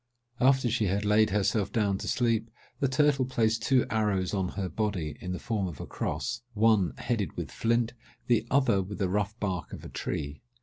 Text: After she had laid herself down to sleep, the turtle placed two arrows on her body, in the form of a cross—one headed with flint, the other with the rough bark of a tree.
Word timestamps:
After 0.39 0.67
she 0.67 0.85
had 0.85 1.05
laid 1.05 1.29
herself 1.29 1.71
down 1.71 1.99
to 1.99 2.07
sleep, 2.07 2.49
the 2.79 2.87
turtle 2.87 3.23
placed 3.23 3.61
two 3.61 3.85
arrows 3.91 4.33
on 4.33 4.49
her 4.57 4.67
body, 4.67 5.15
in 5.21 5.31
the 5.31 5.37
form 5.37 5.67
of 5.67 5.79
a 5.79 5.85
cross—one 5.85 6.93
headed 6.97 7.37
with 7.37 7.51
flint, 7.51 7.93
the 8.25 8.47
other 8.49 8.81
with 8.81 8.97
the 8.97 9.09
rough 9.09 9.39
bark 9.39 9.71
of 9.73 9.85
a 9.85 9.89
tree. 9.89 10.41